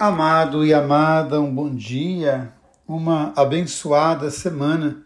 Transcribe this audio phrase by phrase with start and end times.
[0.00, 2.50] Amado e amada, um bom dia,
[2.88, 5.02] uma abençoada semana.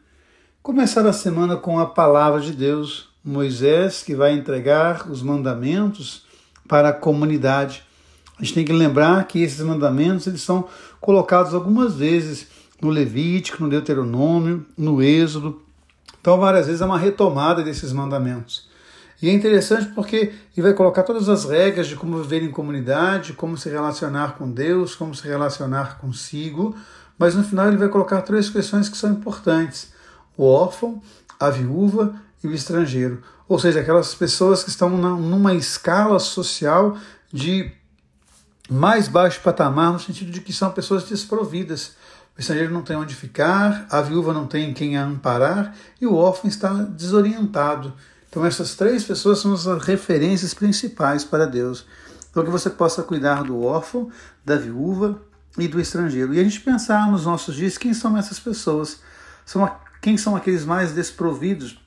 [0.63, 6.25] Começar a semana com a palavra de Deus, Moisés que vai entregar os mandamentos
[6.69, 7.83] para a comunidade.
[8.39, 10.69] A gente tem que lembrar que esses mandamentos eles são
[11.01, 12.47] colocados algumas vezes
[12.81, 15.61] no Levítico, no Deuteronômio, no Êxodo.
[16.21, 18.69] Então, várias vezes é uma retomada desses mandamentos.
[19.23, 23.33] E é interessante porque ele vai colocar todas as regras de como viver em comunidade,
[23.33, 26.75] como se relacionar com Deus, como se relacionar consigo,
[27.19, 29.93] mas no final ele vai colocar três questões que são importantes:
[30.37, 31.01] o órfão,
[31.39, 33.23] a viúva e o estrangeiro.
[33.49, 36.97] Ou seja, aquelas pessoas que estão numa escala social
[37.33, 37.71] de
[38.71, 41.93] mais baixo patamar, no sentido de que são pessoas desprovidas.
[42.37, 46.15] O estrangeiro não tem onde ficar, a viúva não tem quem a amparar e o
[46.15, 47.93] órfão está desorientado.
[48.35, 51.87] Então, essas três pessoas são as referências principais para Deus.
[52.29, 54.11] Então, que você possa cuidar do órfão,
[54.45, 55.23] da viúva
[55.57, 56.35] e do estrangeiro.
[56.35, 58.99] E a gente pensar nos nossos dias quem são essas pessoas.
[59.47, 59.71] São,
[60.03, 61.81] quem são aqueles mais desprovidos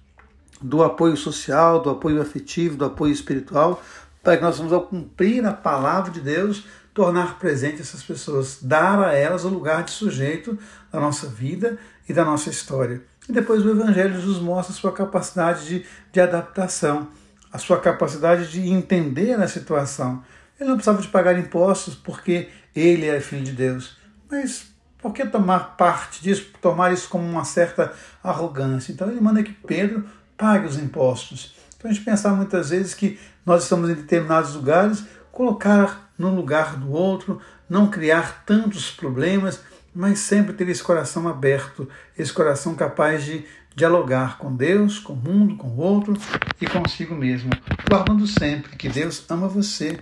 [0.62, 3.84] do apoio social, do apoio afetivo, do apoio espiritual,
[4.24, 9.04] para que nós vamos, ao cumprir a palavra de Deus, tornar presente essas pessoas, dar
[9.04, 10.58] a elas o lugar de sujeito
[10.94, 13.04] da nossa vida e da nossa história.
[13.28, 17.10] E depois o Evangelho nos mostra sua capacidade de, de adaptação,
[17.52, 20.24] a sua capacidade de entender a situação.
[20.60, 23.98] Ele não precisava de pagar impostos porque ele é filho de Deus.
[24.30, 24.68] Mas
[24.98, 28.92] por que tomar parte disso, tomar isso como uma certa arrogância?
[28.92, 30.06] Então ele manda que Pedro
[30.38, 31.56] pague os impostos.
[31.78, 36.76] Então a gente pensar muitas vezes que nós estamos em determinados lugares, colocar no lugar
[36.78, 37.40] do outro,
[37.70, 39.62] não criar tantos problemas,
[39.98, 43.44] mas sempre ter esse coração aberto, esse coração capaz de
[43.76, 46.14] dialogar com Deus, com o mundo, com o outro
[46.62, 47.50] e consigo mesmo,
[47.90, 50.00] guardando sempre que Deus ama você,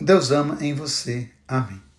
[0.00, 1.28] Deus ama em você.
[1.48, 1.91] Amém.